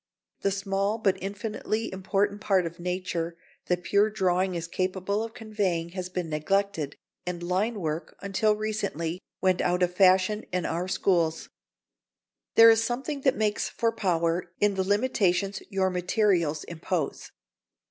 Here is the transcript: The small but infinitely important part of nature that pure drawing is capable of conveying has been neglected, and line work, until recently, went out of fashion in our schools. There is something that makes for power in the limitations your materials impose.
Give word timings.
The 0.39 0.49
small 0.49 0.97
but 0.97 1.21
infinitely 1.21 1.93
important 1.93 2.41
part 2.41 2.65
of 2.65 2.79
nature 2.79 3.37
that 3.67 3.83
pure 3.83 4.09
drawing 4.09 4.55
is 4.55 4.67
capable 4.67 5.21
of 5.21 5.35
conveying 5.35 5.89
has 5.89 6.09
been 6.09 6.27
neglected, 6.27 6.95
and 7.27 7.43
line 7.43 7.79
work, 7.79 8.15
until 8.19 8.55
recently, 8.55 9.21
went 9.41 9.61
out 9.61 9.83
of 9.83 9.93
fashion 9.93 10.43
in 10.51 10.65
our 10.65 10.87
schools. 10.87 11.49
There 12.55 12.71
is 12.71 12.83
something 12.83 13.21
that 13.21 13.35
makes 13.37 13.69
for 13.69 13.91
power 13.91 14.51
in 14.59 14.73
the 14.73 14.83
limitations 14.83 15.61
your 15.69 15.91
materials 15.91 16.63
impose. 16.63 17.29